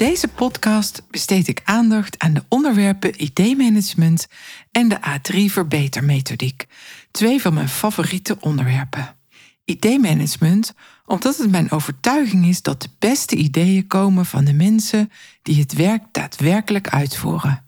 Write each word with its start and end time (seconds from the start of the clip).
Deze 0.00 0.28
podcast 0.28 1.02
besteed 1.10 1.48
ik 1.48 1.60
aandacht 1.64 2.18
aan 2.18 2.32
de 2.32 2.44
onderwerpen 2.48 3.22
ID-management 3.22 4.26
en 4.70 4.88
de 4.88 4.98
A3 4.98 5.52
verbetermethodiek, 5.52 6.66
twee 7.10 7.40
van 7.40 7.54
mijn 7.54 7.68
favoriete 7.68 8.36
onderwerpen. 8.40 9.16
ID-management 9.64 10.74
omdat 11.06 11.36
het 11.36 11.50
mijn 11.50 11.70
overtuiging 11.70 12.46
is 12.46 12.62
dat 12.62 12.82
de 12.82 12.88
beste 12.98 13.36
ideeën 13.36 13.86
komen 13.86 14.26
van 14.26 14.44
de 14.44 14.52
mensen 14.52 15.10
die 15.42 15.60
het 15.60 15.72
werk 15.72 16.02
daadwerkelijk 16.12 16.88
uitvoeren. 16.88 17.64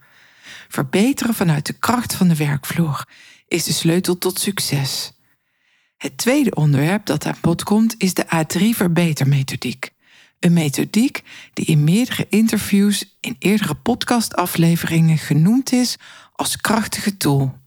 Verbeteren 0.68 1.34
vanuit 1.34 1.66
de 1.66 1.78
kracht 1.78 2.14
van 2.14 2.28
de 2.28 2.36
werkvloer 2.36 3.08
is 3.48 3.64
de 3.64 3.72
sleutel 3.72 4.18
tot 4.18 4.40
succes. 4.40 5.12
Het 5.96 6.16
tweede 6.16 6.54
onderwerp 6.54 7.06
dat 7.06 7.26
aan 7.26 7.36
bod 7.40 7.62
komt 7.62 7.94
is 7.98 8.14
de 8.14 8.24
A3 8.24 8.76
verbetermethodiek. 8.76 9.91
Een 10.42 10.52
methodiek 10.52 11.22
die 11.52 11.66
in 11.66 11.84
meerdere 11.84 12.26
interviews 12.28 13.16
in 13.20 13.36
eerdere 13.38 13.74
podcastafleveringen 13.74 15.18
genoemd 15.18 15.72
is 15.72 15.96
als 16.34 16.56
krachtige 16.56 17.16
tool. 17.16 17.58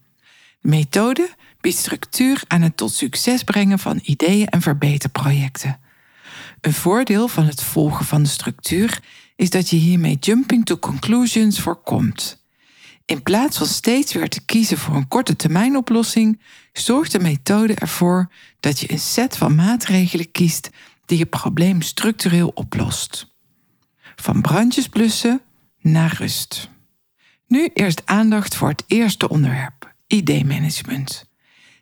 De 0.61 0.67
methode 0.67 1.29
biedt 1.61 1.77
structuur 1.77 2.43
aan 2.47 2.61
het 2.61 2.77
tot 2.77 2.93
succes 2.93 3.43
brengen 3.43 3.79
van 3.79 3.99
ideeën 4.03 4.47
en 4.47 4.61
verbeterprojecten. 4.61 5.79
Een 6.61 6.73
voordeel 6.73 7.27
van 7.27 7.45
het 7.45 7.63
volgen 7.63 8.05
van 8.05 8.23
de 8.23 8.29
structuur 8.29 8.99
is 9.35 9.49
dat 9.49 9.69
je 9.69 9.75
hiermee 9.75 10.17
jumping 10.19 10.65
to 10.65 10.77
conclusions 10.77 11.59
voorkomt. 11.59 12.43
In 13.05 13.23
plaats 13.23 13.57
van 13.57 13.67
steeds 13.67 14.13
weer 14.13 14.29
te 14.29 14.45
kiezen 14.45 14.77
voor 14.77 14.95
een 14.95 15.07
korte 15.07 15.35
termijn 15.35 15.75
oplossing, 15.75 16.41
zorgt 16.73 17.11
de 17.11 17.19
methode 17.19 17.73
ervoor 17.73 18.31
dat 18.59 18.79
je 18.79 18.91
een 18.91 18.99
set 18.99 19.37
van 19.37 19.55
maatregelen 19.55 20.31
kiest 20.31 20.69
die 21.05 21.17
je 21.17 21.25
probleem 21.25 21.81
structureel 21.81 22.51
oplost. 22.53 23.33
Van 24.15 24.41
brandjes 24.41 24.87
blussen 24.87 25.41
naar 25.79 26.15
rust. 26.17 26.69
Nu 27.47 27.69
eerst 27.73 28.01
aandacht 28.05 28.55
voor 28.55 28.67
het 28.67 28.83
eerste 28.87 29.29
onderwerp, 29.29 29.95
ID-management. 30.07 31.25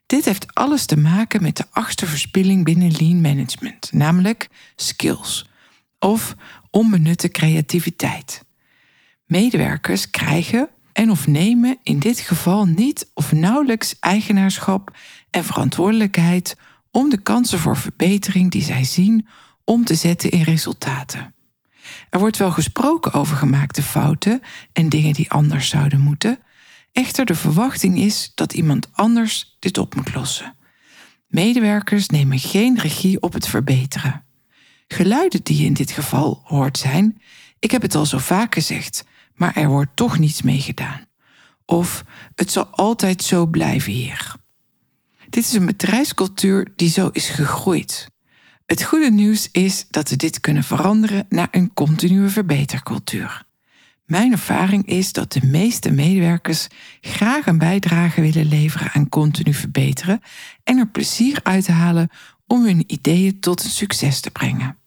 Dit 0.06 0.26
heeft 0.26 0.56
alles 0.56 0.86
te 0.86 0.98
maken 0.98 1.42
met 1.42 1.58
de 1.58 1.66
achtste 1.72 2.06
verspilling 2.06 2.64
binnen 2.64 2.92
lean 2.92 3.22
management, 3.22 3.92
namelijk 3.94 4.50
skills 4.76 5.50
of 6.00 6.36
onbenutte 6.70 7.30
creativiteit. 7.30 8.44
Medewerkers 9.26 10.10
krijgen 10.10 10.70
en 10.94 11.12
of 11.12 11.28
nemen 11.28 11.78
in 11.84 12.00
dit 12.00 12.20
geval 12.20 12.66
niet 12.66 13.10
of 13.14 13.32
nauwelijks 13.32 13.96
eigenaarschap 14.00 14.98
en 15.30 15.44
verantwoordelijkheid 15.44 16.58
om 16.94 17.10
de 17.10 17.22
kansen 17.22 17.60
voor 17.60 17.78
verbetering 17.78 18.52
die 18.52 18.62
zij 18.62 18.84
zien 18.84 19.28
om 19.64 19.86
te 19.86 19.96
zetten 19.96 20.32
in 20.32 20.42
resultaten. 20.42 21.34
Er 22.10 22.20
wordt 22.20 22.38
wel 22.38 22.52
gesproken 22.52 23.14
over 23.14 23.36
gemaakte 23.38 23.82
fouten 23.82 24.42
en 24.74 24.90
dingen 24.90 25.14
die 25.14 25.32
anders 25.32 25.70
zouden 25.70 26.00
moeten. 26.00 26.40
Echter, 26.92 27.26
de 27.26 27.36
verwachting 27.36 27.98
is 27.98 28.32
dat 28.36 28.54
iemand 28.54 28.88
anders 28.92 29.58
dit 29.60 29.78
op 29.78 29.96
moet 29.96 30.14
lossen. 30.14 30.56
Medewerkers 31.28 32.08
nemen 32.08 32.40
geen 32.40 32.80
regie 32.80 33.22
op 33.22 33.34
het 33.34 33.48
verbeteren. 33.48 34.26
Geluiden 34.88 35.44
die 35.44 35.58
je 35.58 35.66
in 35.66 35.74
dit 35.74 35.92
geval 35.92 36.42
hoort 36.44 36.78
zijn: 36.78 37.22
Ik 37.60 37.72
heb 37.72 37.82
het 37.82 37.96
al 37.96 38.06
zo 38.06 38.18
vaak 38.18 38.54
gezegd, 38.54 39.04
maar 39.34 39.56
er 39.56 39.68
wordt 39.68 39.96
toch 39.96 40.18
niets 40.20 40.42
mee 40.42 40.60
gedaan. 40.60 41.06
Of 41.66 42.04
het 42.36 42.52
zal 42.52 42.66
altijd 42.66 43.24
zo 43.24 43.46
blijven 43.46 43.92
hier. 43.92 44.42
Dit 45.34 45.44
is 45.44 45.54
een 45.54 45.66
bedrijfscultuur 45.66 46.68
die 46.76 46.90
zo 46.90 47.10
is 47.12 47.30
gegroeid. 47.30 48.08
Het 48.66 48.84
goede 48.84 49.12
nieuws 49.12 49.50
is 49.52 49.86
dat 49.90 50.10
we 50.10 50.16
dit 50.16 50.40
kunnen 50.40 50.64
veranderen 50.64 51.26
naar 51.30 51.48
een 51.52 51.74
continue 51.74 52.28
verbetercultuur. 52.30 53.44
Mijn 54.06 54.32
ervaring 54.32 54.86
is 54.86 55.12
dat 55.12 55.32
de 55.32 55.46
meeste 55.46 55.92
medewerkers 55.92 56.68
graag 57.02 57.46
een 57.46 57.58
bijdrage 57.58 58.22
willen 58.22 58.46
leveren 58.46 58.92
aan 58.92 59.10
continu 59.10 59.54
verbeteren 59.54 60.22
en 60.64 60.78
er 60.78 60.88
plezier 60.88 61.40
uit 61.44 61.68
halen 61.68 62.10
om 62.48 62.66
hun 62.66 62.84
ideeën 62.88 63.40
tot 63.40 63.64
een 63.64 63.70
succes 63.70 64.20
te 64.20 64.32
brengen. 64.32 64.78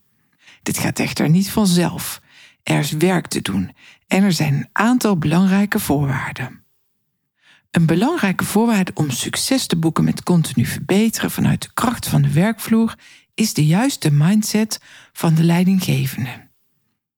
Dit 0.63 0.79
gaat 0.79 0.99
echter 0.99 1.31
niet 1.31 1.51
vanzelf. 1.51 2.21
Er 2.63 2.79
is 2.79 2.93
werk 2.93 3.27
te 3.27 3.43
doen 3.43 3.73
en 4.07 4.23
er 4.23 4.33
zijn 4.33 4.55
een 4.55 4.69
aantal 4.73 5.19
belangrijke 5.19 5.79
voorwaarden. 5.79 6.66
Een 7.77 7.87
belangrijke 7.87 8.45
voorwaarde 8.45 8.91
om 8.95 9.11
succes 9.11 9.67
te 9.67 9.77
boeken 9.77 10.05
met 10.05 10.23
continu 10.23 10.67
verbeteren 10.67 11.31
vanuit 11.31 11.63
de 11.63 11.69
kracht 11.75 12.09
van 12.09 12.23
de 12.23 12.33
werkvloer 12.33 12.95
is 13.35 13.55
de 13.55 13.67
juiste 13.67 14.11
mindset 14.13 14.81
van 15.13 15.35
de 15.35 15.43
leidinggevende. 15.43 16.49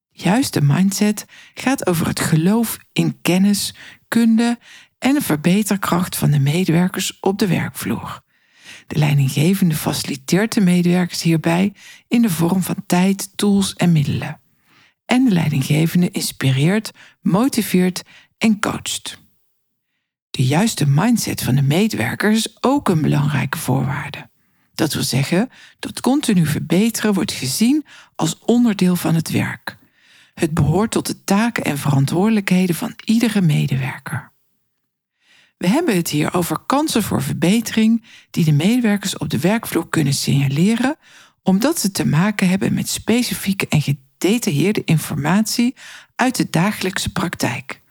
Juiste 0.09 0.61
mindset 0.61 1.25
gaat 1.53 1.87
over 1.87 2.07
het 2.07 2.19
geloof 2.19 2.77
in 2.93 3.21
kennis, 3.21 3.73
kunde 4.07 4.59
en 4.97 5.13
de 5.13 5.21
verbeterkracht 5.21 6.15
van 6.15 6.31
de 6.31 6.39
medewerkers 6.39 7.17
op 7.19 7.39
de 7.39 7.47
werkvloer. 7.47 8.21
De 8.87 8.97
leidinggevende 8.97 9.75
faciliteert 9.75 10.53
de 10.53 10.61
medewerkers 10.61 11.21
hierbij 11.21 11.73
in 12.07 12.21
de 12.21 12.29
vorm 12.29 12.61
van 12.61 12.83
tijd, 12.85 13.37
tools 13.37 13.73
en 13.73 13.91
middelen. 13.91 14.41
En 15.05 15.25
de 15.25 15.31
leidinggevende 15.31 16.11
inspireert, 16.11 16.91
motiveert 17.21 18.01
en 18.37 18.59
coacht. 18.59 19.27
De 20.39 20.45
juiste 20.45 20.85
mindset 20.87 21.43
van 21.43 21.55
de 21.55 21.61
medewerkers 21.61 22.63
ook 22.63 22.89
een 22.89 23.01
belangrijke 23.01 23.57
voorwaarde. 23.57 24.29
Dat 24.73 24.93
wil 24.93 25.03
zeggen 25.03 25.49
dat 25.79 26.01
continu 26.01 26.45
verbeteren 26.45 27.13
wordt 27.13 27.31
gezien 27.31 27.85
als 28.15 28.39
onderdeel 28.45 28.95
van 28.95 29.15
het 29.15 29.31
werk. 29.31 29.77
Het 30.33 30.53
behoort 30.53 30.91
tot 30.91 31.05
de 31.07 31.23
taken 31.23 31.63
en 31.63 31.77
verantwoordelijkheden 31.77 32.75
van 32.75 32.93
iedere 33.05 33.41
medewerker. 33.41 34.31
We 35.57 35.67
hebben 35.67 35.95
het 35.95 36.09
hier 36.09 36.33
over 36.33 36.59
kansen 36.59 37.03
voor 37.03 37.21
verbetering 37.21 38.05
die 38.31 38.45
de 38.45 38.51
medewerkers 38.51 39.17
op 39.17 39.29
de 39.29 39.39
werkvloer 39.39 39.89
kunnen 39.89 40.13
signaleren, 40.13 40.95
omdat 41.43 41.79
ze 41.79 41.91
te 41.91 42.07
maken 42.07 42.49
hebben 42.49 42.73
met 42.73 42.89
specifieke 42.89 43.67
en 43.67 43.81
gedetailleerde 43.81 44.83
informatie 44.83 45.75
uit 46.15 46.35
de 46.35 46.49
dagelijkse 46.49 47.11
praktijk. 47.11 47.81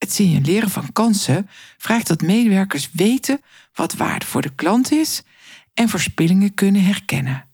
Het 0.00 0.12
signaleren 0.12 0.70
van 0.70 0.92
kansen 0.92 1.48
vraagt 1.78 2.06
dat 2.06 2.22
medewerkers 2.22 2.90
weten 2.92 3.40
wat 3.72 3.94
waarde 3.94 4.26
voor 4.26 4.42
de 4.42 4.54
klant 4.54 4.92
is 4.92 5.22
en 5.74 5.88
verspillingen 5.88 6.54
kunnen 6.54 6.84
herkennen. 6.84 7.48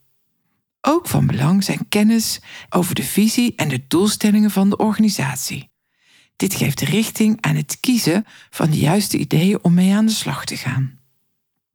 Ook 0.81 1.09
van 1.09 1.27
belang 1.27 1.65
zijn 1.65 1.89
kennis 1.89 2.41
over 2.69 2.95
de 2.95 3.03
visie 3.03 3.53
en 3.57 3.69
de 3.69 3.84
doelstellingen 3.89 4.51
van 4.51 4.71
de 4.71 4.77
organisatie. 4.77 5.71
Dit 6.37 6.55
geeft 6.55 6.81
richting 6.81 7.41
aan 7.41 7.57
het 7.57 7.81
kiezen 7.81 8.25
van 8.51 8.71
de 8.71 8.78
juiste 8.78 9.19
ideeën 9.19 9.65
om 9.65 9.75
mee 9.75 9.95
aan 9.95 10.07
de 10.07 10.13
slag 10.13 10.45
te 10.45 10.57
gaan. 10.57 10.99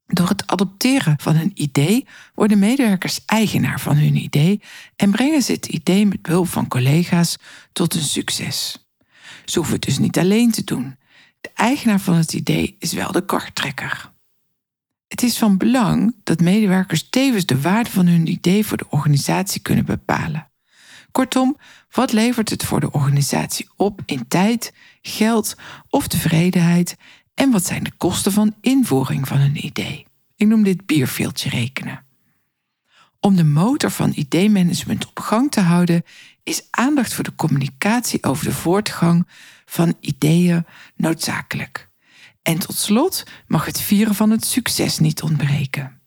Door 0.05 0.29
het 0.29 0.47
adopteren 0.47 1.15
van 1.19 1.35
een 1.35 1.51
idee 1.53 2.07
worden 2.33 2.59
medewerkers 2.59 3.25
eigenaar 3.25 3.79
van 3.79 3.97
hun 3.97 4.15
idee 4.15 4.61
en 4.95 5.11
brengen 5.11 5.41
ze 5.41 5.51
het 5.51 5.65
idee 5.65 6.05
met 6.05 6.21
behulp 6.21 6.47
van 6.47 6.67
collega's 6.67 7.37
tot 7.73 7.93
een 7.93 8.01
succes. 8.01 8.80
Ze 9.45 9.57
hoeven 9.57 9.75
het 9.75 9.85
dus 9.85 9.97
niet 9.97 10.17
alleen 10.17 10.51
te 10.51 10.63
doen. 10.63 10.95
De 11.41 11.51
eigenaar 11.53 11.99
van 11.99 12.13
het 12.13 12.33
idee 12.33 12.75
is 12.79 12.93
wel 12.93 13.11
de 13.11 13.25
karttrekker. 13.25 14.11
Het 15.07 15.23
is 15.23 15.37
van 15.37 15.57
belang 15.57 16.15
dat 16.23 16.39
medewerkers 16.39 17.09
tevens 17.09 17.45
de 17.45 17.61
waarde 17.61 17.89
van 17.89 18.07
hun 18.07 18.27
idee 18.27 18.65
voor 18.65 18.77
de 18.77 18.89
organisatie 18.89 19.61
kunnen 19.61 19.85
bepalen. 19.85 20.51
Kortom, 21.11 21.57
wat 21.91 22.11
levert 22.11 22.49
het 22.49 22.63
voor 22.63 22.79
de 22.79 22.91
organisatie 22.91 23.69
op 23.75 24.01
in 24.05 24.27
tijd, 24.27 24.73
geld 25.01 25.55
of 25.89 26.07
tevredenheid 26.07 26.97
en 27.33 27.51
wat 27.51 27.65
zijn 27.65 27.83
de 27.83 27.91
kosten 27.97 28.31
van 28.31 28.55
invoering 28.61 29.27
van 29.27 29.39
een 29.39 29.65
idee? 29.65 30.05
Ik 30.35 30.47
noem 30.47 30.63
dit 30.63 30.85
bierveeltje 30.85 31.49
rekenen. 31.49 32.05
Om 33.23 33.35
de 33.35 33.43
motor 33.43 33.91
van 33.91 34.11
ID-management 34.15 35.07
op 35.07 35.19
gang 35.19 35.51
te 35.51 35.61
houden, 35.61 36.03
is 36.43 36.67
aandacht 36.71 37.13
voor 37.13 37.23
de 37.23 37.35
communicatie 37.35 38.23
over 38.23 38.45
de 38.45 38.51
voortgang 38.51 39.27
van 39.65 39.95
ideeën 39.99 40.65
noodzakelijk. 40.95 41.89
En 42.41 42.59
tot 42.59 42.75
slot 42.75 43.23
mag 43.47 43.65
het 43.65 43.81
vieren 43.81 44.15
van 44.15 44.29
het 44.29 44.45
succes 44.45 44.99
niet 44.99 45.21
ontbreken. 45.21 46.01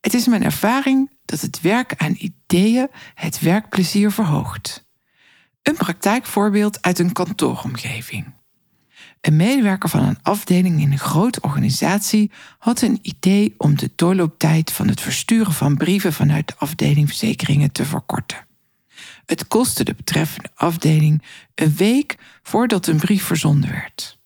Het 0.00 0.14
is 0.14 0.26
mijn 0.26 0.44
ervaring 0.44 1.10
dat 1.24 1.40
het 1.40 1.60
werk 1.60 1.94
aan 1.96 2.16
ideeën 2.18 2.88
het 3.14 3.40
werkplezier 3.40 4.12
verhoogt. 4.12 4.88
Een 5.62 5.76
praktijkvoorbeeld 5.76 6.82
uit 6.82 6.98
een 6.98 7.12
kantooromgeving. 7.12 8.39
Een 9.20 9.36
medewerker 9.36 9.88
van 9.88 10.02
een 10.02 10.22
afdeling 10.22 10.80
in 10.80 10.92
een 10.92 10.98
grote 10.98 11.40
organisatie 11.40 12.30
had 12.58 12.80
een 12.80 12.98
idee 13.02 13.54
om 13.56 13.76
de 13.76 13.90
doorlooptijd 13.94 14.72
van 14.72 14.88
het 14.88 15.00
versturen 15.00 15.52
van 15.52 15.76
brieven 15.76 16.12
vanuit 16.12 16.48
de 16.48 16.54
afdeling 16.58 17.08
verzekeringen 17.08 17.72
te 17.72 17.84
verkorten. 17.84 18.46
Het 19.26 19.48
kostte 19.48 19.84
de 19.84 19.94
betreffende 19.94 20.50
afdeling 20.54 21.22
een 21.54 21.74
week 21.76 22.18
voordat 22.42 22.86
een 22.86 22.98
brief 22.98 23.24
verzonden 23.24 23.70
werd. 23.70 24.18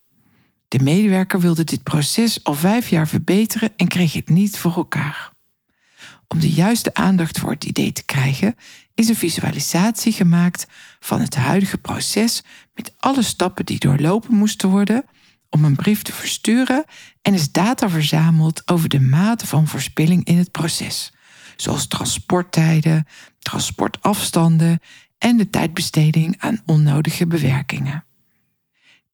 De 0.67 0.79
medewerker 0.79 1.39
wilde 1.39 1.63
dit 1.63 1.83
proces 1.83 2.43
al 2.43 2.53
vijf 2.53 2.89
jaar 2.89 3.07
verbeteren 3.07 3.73
en 3.75 3.87
kreeg 3.87 4.13
het 4.13 4.29
niet 4.29 4.57
voor 4.57 4.75
elkaar. 4.75 5.34
Om 6.35 6.41
de 6.41 6.51
juiste 6.51 6.93
aandacht 6.93 7.39
voor 7.39 7.51
het 7.51 7.63
idee 7.63 7.91
te 7.91 8.03
krijgen, 8.03 8.55
is 8.93 9.09
een 9.09 9.15
visualisatie 9.15 10.11
gemaakt 10.11 10.67
van 10.99 11.21
het 11.21 11.35
huidige 11.35 11.77
proces 11.77 12.43
met 12.73 12.93
alle 12.97 13.21
stappen 13.21 13.65
die 13.65 13.79
doorlopen 13.79 14.33
moesten 14.35 14.69
worden 14.69 15.05
om 15.49 15.65
een 15.65 15.75
brief 15.75 16.01
te 16.01 16.11
versturen 16.11 16.85
en 17.21 17.33
is 17.33 17.51
data 17.51 17.89
verzameld 17.89 18.61
over 18.65 18.89
de 18.89 18.99
mate 18.99 19.47
van 19.47 19.67
verspilling 19.67 20.25
in 20.25 20.37
het 20.37 20.51
proces, 20.51 21.13
zoals 21.55 21.87
transporttijden, 21.87 23.07
transportafstanden 23.39 24.79
en 25.17 25.37
de 25.37 25.49
tijdbesteding 25.49 26.35
aan 26.37 26.61
onnodige 26.65 27.27
bewerkingen. 27.27 28.05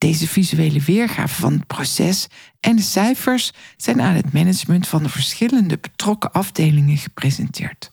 Deze 0.02 0.28
visuele 0.28 0.80
weergave 0.80 1.42
van 1.42 1.54
het 1.54 1.68
proces 1.68 2.28
en 2.60 2.76
de 2.76 2.82
cijfers 2.82 3.52
zijn 3.78 4.02
aan 4.02 4.14
het 4.14 4.34
management 4.34 4.88
van 4.88 5.04
de 5.04 5.10
verschillende 5.10 5.78
betrokken 5.78 6.32
afdelingen 6.32 6.98
gepresenteerd. 6.98 7.92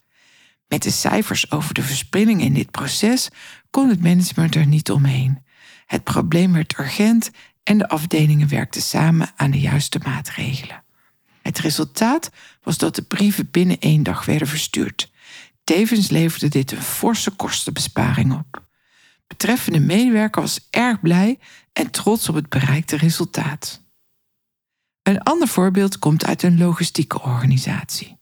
Met 0.69 0.83
de 0.83 0.91
cijfers 0.91 1.51
over 1.51 1.75
de 1.75 1.83
verspilling 1.83 2.41
in 2.41 2.55
dit 2.55 2.71
proces 2.71 3.29
kon 3.71 3.89
het 3.89 4.03
management 4.03 4.55
er 4.55 4.67
niet 4.67 4.91
omheen. 4.91 5.45
Het 5.87 6.05
probleem 6.05 6.53
werd 6.53 6.79
urgent 6.79 7.31
en 7.63 7.79
de 7.79 7.89
afdelingen 7.89 8.49
werkten 8.49 8.83
samen 8.83 9.31
aan 9.37 9.51
de 9.51 9.61
juiste 9.61 10.01
maatregelen. 10.05 10.85
Het 11.43 11.59
resultaat 11.59 12.31
was 12.63 12.79
dat 12.79 12.95
de 12.95 13.03
brieven 13.03 13.51
binnen 13.51 13.79
één 13.79 14.03
dag 14.03 14.25
werden 14.25 14.49
verstuurd. 14.49 15.11
Tevens 15.65 16.09
leverde 16.09 16.49
dit 16.49 16.73
een 16.73 16.83
forse 16.83 17.31
kostenbesparing 17.31 18.33
op. 18.33 18.68
Betreffende 19.29 19.81
medewerker 19.81 20.43
was 20.43 20.67
erg 20.71 21.01
blij 21.01 21.39
en 21.73 21.91
trots 21.91 22.29
op 22.29 22.35
het 22.35 22.49
bereikte 22.49 22.97
resultaat. 22.97 23.87
Een 25.03 25.23
ander 25.23 25.49
voorbeeld 25.49 25.99
komt 25.99 26.27
uit 26.27 26.43
een 26.43 26.59
logistieke 26.59 27.23
organisatie. 27.23 28.19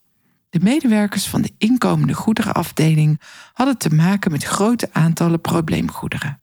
De 0.51 0.61
medewerkers 0.61 1.27
van 1.27 1.43
de 1.43 1.53
inkomende 1.59 2.15
goederenafdeling 2.15 3.21
hadden 3.53 3.79
te 3.79 3.95
maken 3.95 4.31
met 4.31 4.45
grote 4.45 4.89
aantallen 4.93 5.41
probleemgoederen. 5.41 6.41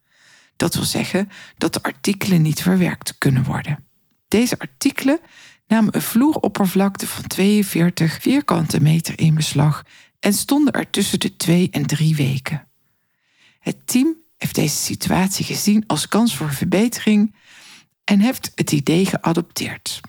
Dat 0.56 0.74
wil 0.74 0.84
zeggen 0.84 1.30
dat 1.58 1.74
de 1.74 1.84
artikelen 1.84 2.42
niet 2.42 2.62
verwerkt 2.62 3.18
kunnen 3.18 3.44
worden. 3.44 3.88
Deze 4.28 4.60
artikelen 4.60 5.20
namen 5.68 5.96
een 5.96 6.02
vloeroppervlakte 6.02 7.08
van 7.08 7.28
42 7.28 8.18
vierkante 8.22 8.82
meter 8.82 9.20
in 9.20 9.36
beslag 9.36 9.84
en 10.20 10.34
stonden 10.34 10.74
er 10.74 10.90
tussen 10.90 11.20
de 11.20 11.36
twee 11.36 11.70
en 11.72 11.86
drie 11.86 12.16
weken. 12.16 12.68
Het 13.60 13.88
team 13.88 14.23
deze 14.56 14.76
situatie 14.76 15.46
gezien 15.46 15.84
als 15.88 16.08
kans 16.08 16.36
voor 16.36 16.54
verbetering 16.54 17.36
en 18.04 18.20
heeft 18.20 18.52
het 18.56 18.72
idee 18.72 19.06
geadopteerd. 19.06 20.02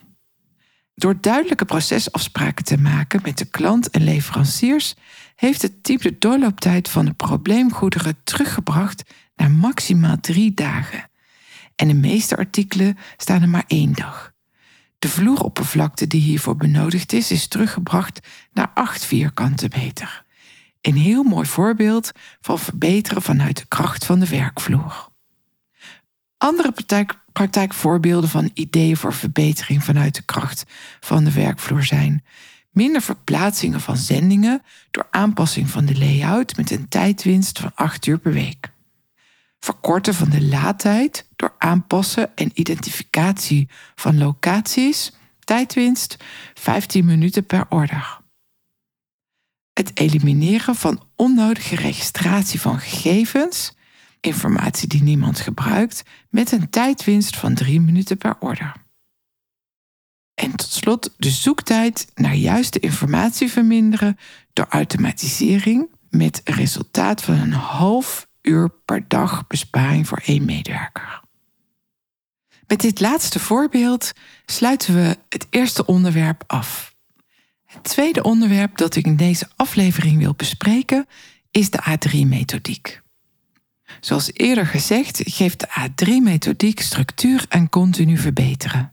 Door 0.94 1.20
duidelijke 1.20 1.64
procesafspraken 1.64 2.64
te 2.64 2.79
maken 2.79 3.20
met 3.23 3.38
de 3.38 3.44
klant 3.44 3.91
en 3.91 4.05
leveranciers, 4.05 4.94
heeft 5.37 5.62
het 5.62 5.85
team 5.85 5.99
de 5.99 6.19
doorlooptijd 6.19 6.88
van 6.88 7.05
de 7.05 7.12
probleemgoederen 7.12 8.17
teruggebracht 8.25 9.02
naar 9.37 9.50
maximaal 9.50 10.20
drie 10.20 10.55
dagen. 10.55 11.11
En 11.76 11.88
de 11.88 11.94
meeste 11.94 12.37
artikelen 12.37 12.99
staan 13.17 13.43
er 13.43 13.49
maar 13.49 13.64
één 13.67 13.93
dag. 13.93 14.32
De 14.99 15.08
vloeroppervlakte 15.08 16.06
die 16.06 16.20
hiervoor 16.20 16.56
benodigd 16.56 17.12
is, 17.12 17.31
is 17.31 17.47
teruggebracht 17.47 18.20
naar 18.52 18.70
8 18.75 19.05
vierkante 19.05 19.70
meter. 19.76 20.24
Een 20.86 20.96
heel 20.96 21.22
mooi 21.22 21.46
voorbeeld 21.46 22.12
van 22.40 22.58
verbeteren 22.58 23.22
vanuit 23.22 23.56
de 23.56 23.66
kracht 23.69 24.04
van 24.04 24.20
de 24.20 24.28
werkvloer. 24.28 25.08
Andere 26.38 26.72
praktijk, 26.72 27.14
praktijkvoorbeelden 27.32 28.31
van 28.31 28.50
ideeën 28.54 28.96
voor 28.96 29.12
verbetering 29.12 29.84
vanuit 29.84 30.14
de 30.14 30.22
kracht 30.22 30.64
van 31.00 31.25
de 31.25 31.32
werkvloer 31.32 31.82
zijn 31.82 32.25
minder 32.70 33.02
verplaatsingen 33.02 33.81
van 33.81 33.96
zendingen 33.96 34.62
door 34.90 35.06
aanpassing 35.10 35.70
van 35.70 35.84
de 35.84 35.98
layout 35.98 36.56
met 36.56 36.70
een 36.70 36.88
tijdwinst 36.88 37.58
van 37.58 37.72
8 37.75 38.06
uur 38.06 38.19
per 38.19 38.32
week. 38.32 38.70
Verkorten 39.60 40.14
van 40.14 40.30
de 40.30 40.42
laadtijd 40.42 41.28
door 41.37 41.54
aanpassen 41.58 42.37
en 42.37 42.50
identificatie 42.54 43.69
van 43.94 44.19
locaties, 44.19 45.12
tijdwinst 45.44 46.16
15 46.54 47.04
minuten 47.04 47.46
per 47.46 47.66
order. 47.69 48.22
Het 49.75 49.91
elimineren 49.94 50.75
van 50.75 51.03
onnodige 51.17 51.76
registratie 51.76 52.61
van 52.61 52.79
gegevens, 52.79 53.73
informatie 54.21 54.88
die 54.88 55.03
niemand 55.03 55.41
gebruikt, 55.41 56.03
met 56.31 56.53
een 56.53 56.71
tijdwinst 56.71 57.37
van 57.37 57.55
3 57.55 57.81
minuten 57.81 58.19
per 58.19 58.37
order. 58.41 58.73
En 60.35 60.56
tot 60.56 60.71
slot 60.71 61.15
de 61.17 61.31
zoektijd 61.31 62.06
naar 62.15 62.35
juiste 62.35 62.79
informatie 62.81 63.50
verminderen 63.50 64.19
door 64.53 64.67
automatisering 64.69 65.91
met 66.11 66.41
resultaat 66.44 67.23
van 67.23 67.35
een 67.35 67.53
half 67.53 68.29
uur 68.43 68.71
per 68.85 69.09
dag 69.09 69.47
besparing 69.47 70.09
voor 70.09 70.23
één 70.25 70.44
medewerker. 70.44 71.23
Met 72.67 72.81
dit 72.81 73.00
laatste 73.00 73.38
voorbeeld 73.38 74.12
sluiten 74.47 74.94
we 74.94 75.19
het 75.29 75.47
eerste 75.50 75.87
onderwerp 75.87 76.44
af. 76.47 76.94
Het 77.75 77.85
tweede 77.85 78.23
onderwerp 78.23 78.76
dat 78.76 78.97
ik 78.97 79.06
in 79.06 79.17
deze 79.17 79.49
aflevering 79.56 80.19
wil 80.19 80.35
bespreken 80.35 81.06
is 81.50 81.71
de 81.71 81.82
A3-methodiek. 81.91 83.00
Zoals 84.00 84.31
eerder 84.32 84.67
gezegd 84.67 85.23
geeft 85.25 85.61
de 85.61 85.69
A3-methodiek 85.69 86.81
structuur 86.81 87.44
en 87.49 87.69
continu 87.69 88.19
verbeteren. 88.19 88.93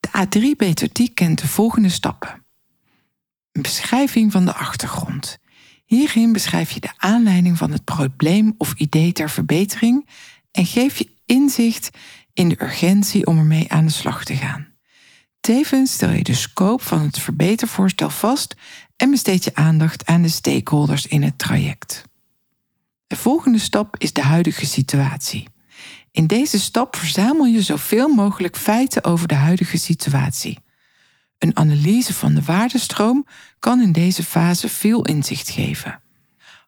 De 0.00 0.08
A3-methodiek 0.08 1.14
kent 1.14 1.40
de 1.40 1.48
volgende 1.48 1.88
stappen. 1.88 2.44
Een 3.52 3.62
beschrijving 3.62 4.32
van 4.32 4.44
de 4.44 4.54
achtergrond. 4.54 5.38
Hierin 5.84 6.32
beschrijf 6.32 6.70
je 6.70 6.80
de 6.80 6.92
aanleiding 6.96 7.58
van 7.58 7.70
het 7.70 7.84
probleem 7.84 8.54
of 8.58 8.74
idee 8.76 9.12
ter 9.12 9.30
verbetering 9.30 10.08
en 10.50 10.66
geef 10.66 10.98
je 10.98 11.10
inzicht 11.24 11.90
in 12.32 12.48
de 12.48 12.62
urgentie 12.62 13.26
om 13.26 13.38
ermee 13.38 13.72
aan 13.72 13.86
de 13.86 13.92
slag 13.92 14.24
te 14.24 14.34
gaan. 14.34 14.75
Tevens 15.46 15.92
stel 15.92 16.10
je 16.10 16.22
de 16.22 16.34
scope 16.34 16.84
van 16.84 17.00
het 17.00 17.18
verbetervoorstel 17.18 18.10
vast 18.10 18.54
en 18.96 19.10
besteed 19.10 19.44
je 19.44 19.54
aandacht 19.54 20.06
aan 20.06 20.22
de 20.22 20.28
stakeholders 20.28 21.06
in 21.06 21.22
het 21.22 21.38
traject. 21.38 22.04
De 23.06 23.16
volgende 23.16 23.58
stap 23.58 23.94
is 23.98 24.12
de 24.12 24.22
huidige 24.22 24.66
situatie. 24.66 25.48
In 26.10 26.26
deze 26.26 26.60
stap 26.60 26.96
verzamel 26.96 27.44
je 27.44 27.62
zoveel 27.62 28.08
mogelijk 28.08 28.56
feiten 28.56 29.04
over 29.04 29.28
de 29.28 29.34
huidige 29.34 29.76
situatie. 29.76 30.58
Een 31.38 31.56
analyse 31.56 32.14
van 32.14 32.34
de 32.34 32.42
waardestroom 32.42 33.26
kan 33.58 33.80
in 33.80 33.92
deze 33.92 34.22
fase 34.22 34.68
veel 34.68 35.04
inzicht 35.04 35.50
geven. 35.50 36.00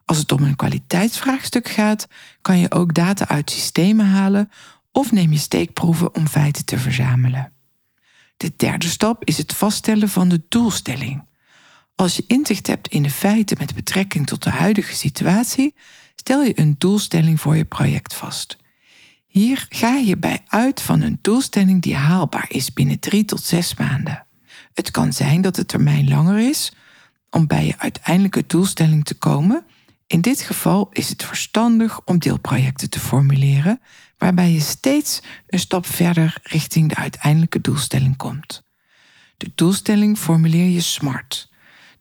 Als 0.05 0.17
het 0.17 0.31
om 0.31 0.43
een 0.43 0.55
kwaliteitsvraagstuk 0.55 1.67
gaat, 1.67 2.07
kan 2.41 2.59
je 2.59 2.71
ook 2.71 2.93
data 2.93 3.27
uit 3.27 3.51
systemen 3.51 4.05
halen 4.05 4.51
of 4.91 5.11
neem 5.11 5.31
je 5.31 5.39
steekproeven 5.39 6.15
om 6.15 6.27
feiten 6.27 6.65
te 6.65 6.77
verzamelen. 6.77 7.57
De 8.39 8.53
derde 8.55 8.87
stap 8.87 9.25
is 9.25 9.37
het 9.37 9.53
vaststellen 9.53 10.09
van 10.09 10.29
de 10.29 10.41
doelstelling. 10.49 11.23
Als 11.95 12.15
je 12.15 12.23
inzicht 12.27 12.67
hebt 12.67 12.87
in 12.87 13.03
de 13.03 13.09
feiten 13.09 13.57
met 13.59 13.75
betrekking 13.75 14.27
tot 14.27 14.43
de 14.43 14.49
huidige 14.49 14.95
situatie, 14.95 15.75
stel 16.15 16.43
je 16.43 16.59
een 16.59 16.75
doelstelling 16.77 17.41
voor 17.41 17.55
je 17.55 17.65
project 17.65 18.13
vast. 18.13 18.57
Hier 19.27 19.65
ga 19.69 19.95
je 19.95 20.17
bij 20.17 20.43
uit 20.47 20.81
van 20.81 21.01
een 21.01 21.19
doelstelling 21.21 21.81
die 21.81 21.95
haalbaar 21.95 22.45
is 22.49 22.73
binnen 22.73 22.99
drie 22.99 23.25
tot 23.25 23.43
zes 23.43 23.75
maanden. 23.75 24.25
Het 24.73 24.91
kan 24.91 25.13
zijn 25.13 25.41
dat 25.41 25.55
de 25.55 25.65
termijn 25.65 26.09
langer 26.09 26.49
is 26.49 26.73
om 27.29 27.47
bij 27.47 27.65
je 27.65 27.77
uiteindelijke 27.77 28.43
doelstelling 28.47 29.05
te 29.05 29.15
komen. 29.15 29.65
In 30.07 30.21
dit 30.21 30.41
geval 30.41 30.89
is 30.91 31.09
het 31.09 31.23
verstandig 31.23 32.01
om 32.05 32.19
deelprojecten 32.19 32.89
te 32.89 32.99
formuleren 32.99 33.81
waarbij 34.19 34.51
je 34.51 34.59
steeds 34.59 35.21
een 35.47 35.59
stap 35.59 35.85
verder 35.85 36.37
richting 36.43 36.89
de 36.89 36.95
uiteindelijke 36.95 37.61
doelstelling 37.61 38.17
komt. 38.17 38.63
De 39.37 39.51
doelstelling 39.55 40.17
formuleer 40.17 40.69
je 40.69 40.81
SMART. 40.81 41.49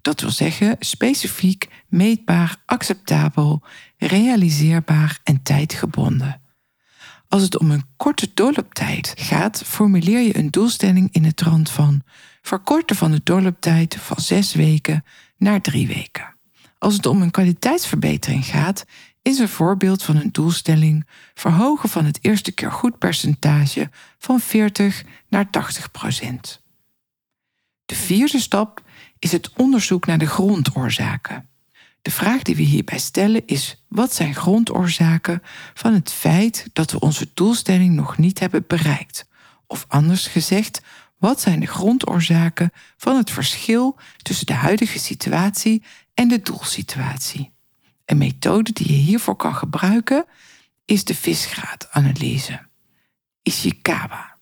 Dat 0.01 0.21
wil 0.21 0.31
zeggen 0.31 0.77
specifiek, 0.79 1.69
meetbaar, 1.89 2.57
acceptabel, 2.67 3.63
realiseerbaar 3.97 5.21
en 5.25 5.43
tijdgebonden. 5.43 6.41
Als 7.29 7.43
het 7.43 7.59
om 7.59 7.71
een 7.71 7.85
korte 7.97 8.31
doorlooptijd 8.35 9.13
gaat, 9.17 9.63
formuleer 9.65 10.21
je 10.21 10.37
een 10.37 10.51
doelstelling 10.51 11.09
in 11.13 11.25
het 11.25 11.37
trant 11.37 11.71
van 11.71 12.03
verkorten 12.43 12.97
van 12.97 13.11
de 13.11 13.21
doorlooptijd 13.25 13.97
van 13.97 14.21
zes 14.21 14.55
weken 14.55 15.05
naar 15.37 15.61
drie 15.61 15.87
weken. 15.87 16.37
Als 16.79 16.95
het 16.95 17.07
om 17.07 17.23
een 17.23 17.31
kwaliteitsverbetering 17.31 18.45
gaat, 18.45 18.85
is 19.29 19.39
een 19.39 19.49
voorbeeld 19.49 20.03
van 20.03 20.17
een 20.17 20.33
doelstelling 20.33 21.07
verhogen 21.35 21.89
van 21.89 22.05
het 22.05 22.19
eerste 22.23 22.53
keer 22.53 22.73
goed 22.73 22.99
percentage 22.99 23.91
van 24.19 24.41
40 24.41 25.05
naar 25.29 25.51
80 25.51 25.91
procent. 25.91 26.63
De 27.85 27.95
vierde 27.95 28.39
stap 28.39 28.83
is 29.19 29.33
het 29.33 29.51
onderzoek 29.57 30.07
naar 30.07 30.19
de 30.19 30.27
grondoorzaken. 30.27 31.49
De 32.03 32.11
vraag 32.11 32.43
die 32.43 32.57
we 32.57 32.63
hierbij 32.63 32.99
stellen 32.99 33.47
is: 33.47 33.85
wat 33.89 34.15
zijn 34.15 34.35
grondoorzaken 34.35 35.43
van 35.75 35.95
het 35.95 36.13
feit 36.13 36.67
dat 36.73 36.91
we 36.91 37.01
onze 37.01 37.31
doelstelling 37.35 37.95
nog 37.95 38.19
niet 38.19 38.39
hebben 38.39 38.65
bereikt? 38.67 39.29
Of 39.67 39.85
anders 39.89 40.27
gezegd, 40.27 40.83
wat 41.19 41.41
zijn 41.41 41.61
de 41.61 41.67
grondoorzaken 41.67 42.71
van 42.97 43.17
het 43.17 43.31
verschil 43.31 43.97
tussen 44.23 44.47
de 44.47 44.55
huidige 44.55 44.99
situatie 44.99 45.83
en 46.15 46.29
de 46.29 46.43
doelsituatie? 46.43 47.57
Een 48.09 48.19
methode 48.19 48.73
die 48.73 48.93
je 48.93 48.99
hiervoor 48.99 49.37
kan 49.37 49.55
gebruiken 49.55 50.25
is 50.85 51.05
de 51.05 51.15
visgraadanalyse, 51.15 52.61
Ishikawa. 53.43 54.39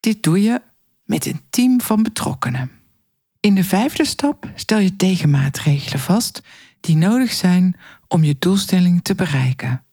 Dit 0.00 0.22
doe 0.22 0.42
je 0.42 0.62
met 1.04 1.26
een 1.26 1.40
team 1.50 1.80
van 1.80 2.02
betrokkenen. 2.02 2.70
In 3.40 3.54
de 3.54 3.64
vijfde 3.64 4.04
stap 4.04 4.50
stel 4.54 4.78
je 4.78 4.96
tegenmaatregelen 4.96 6.00
vast 6.00 6.42
die 6.80 6.96
nodig 6.96 7.32
zijn 7.32 7.76
om 8.08 8.24
je 8.24 8.36
doelstelling 8.38 9.02
te 9.02 9.14
bereiken. 9.14 9.84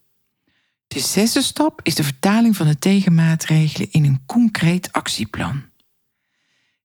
De 0.87 0.99
zesde 0.99 1.41
stap 1.41 1.79
is 1.83 1.95
de 1.95 2.03
vertaling 2.03 2.55
van 2.55 2.67
de 2.67 2.79
tegenmaatregelen 2.79 3.91
in 3.91 4.05
een 4.05 4.25
concreet 4.25 4.91
actieplan. 4.91 5.63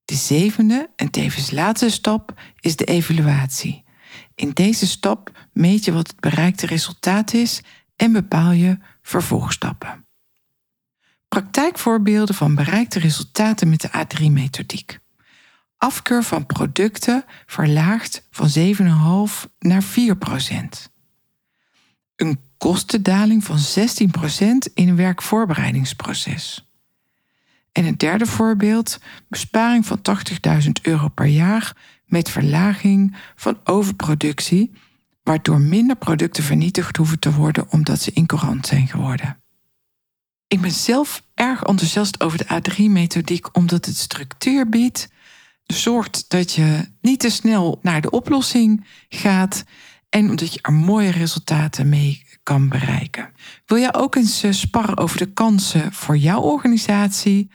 De 0.04 0.14
zevende 0.14 0.90
en 0.96 1.10
tevens 1.10 1.50
laatste 1.50 1.90
stap 1.90 2.40
is 2.60 2.76
de 2.76 2.84
evaluatie. 2.84 3.83
In 4.34 4.50
deze 4.50 4.86
stap 4.86 5.46
meet 5.52 5.84
je 5.84 5.92
wat 5.92 6.06
het 6.06 6.20
bereikte 6.20 6.66
resultaat 6.66 7.32
is 7.32 7.62
en 7.96 8.12
bepaal 8.12 8.50
je 8.50 8.78
vervolgstappen. 9.02 10.06
Praktijkvoorbeelden 11.28 12.34
van 12.34 12.54
bereikte 12.54 12.98
resultaten 12.98 13.68
met 13.68 13.80
de 13.80 13.88
A3-methodiek. 13.88 14.98
Afkeur 15.76 16.22
van 16.22 16.46
producten 16.46 17.24
verlaagd 17.46 18.26
van 18.30 18.48
7,5 19.38 19.50
naar 19.58 19.82
4 19.82 20.16
procent. 20.16 20.92
Een 22.16 22.40
kostendaling 22.58 23.44
van 23.44 23.58
16 23.58 24.10
procent 24.10 24.66
in 24.66 24.88
een 24.88 24.96
werkvoorbereidingsproces. 24.96 26.68
En 27.72 27.84
het 27.84 27.98
derde 27.98 28.26
voorbeeld, 28.26 29.00
besparing 29.28 29.86
van 29.86 30.00
80.000 30.62 30.70
euro 30.82 31.08
per 31.08 31.26
jaar 31.26 31.76
met 32.14 32.30
verlaging 32.30 33.16
van 33.36 33.60
overproductie, 33.64 34.72
waardoor 35.22 35.60
minder 35.60 35.96
producten 35.96 36.44
vernietigd 36.44 36.96
hoeven 36.96 37.18
te 37.18 37.32
worden 37.32 37.70
omdat 37.70 38.00
ze 38.00 38.12
incourant 38.12 38.66
zijn 38.66 38.88
geworden. 38.88 39.42
Ik 40.46 40.60
ben 40.60 40.70
zelf 40.70 41.22
erg 41.34 41.62
enthousiast 41.62 42.22
over 42.22 42.38
de 42.38 42.44
A3-methodiek 42.44 43.46
omdat 43.52 43.84
het 43.84 43.96
structuur 43.96 44.68
biedt, 44.68 45.08
zorgt 45.64 46.24
dat 46.28 46.52
je 46.52 46.88
niet 47.00 47.20
te 47.20 47.30
snel 47.30 47.78
naar 47.82 48.00
de 48.00 48.10
oplossing 48.10 48.86
gaat 49.08 49.64
en 50.08 50.30
omdat 50.30 50.54
je 50.54 50.58
er 50.62 50.72
mooie 50.72 51.10
resultaten 51.10 51.88
mee 51.88 52.26
kan 52.42 52.68
bereiken. 52.68 53.32
Wil 53.66 53.78
jij 53.78 53.94
ook 53.94 54.14
eens 54.14 54.42
eh, 54.42 54.52
sparren 54.52 54.98
over 54.98 55.18
de 55.18 55.32
kansen 55.32 55.92
voor 55.92 56.16
jouw 56.16 56.40
organisatie 56.40 57.50